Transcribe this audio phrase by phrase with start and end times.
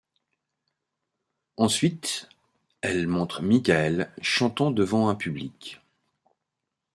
[1.57, 2.27] Ensuite,
[2.81, 5.79] elle montre Michael chantant devant un public.